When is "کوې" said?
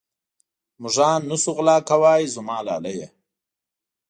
1.89-2.17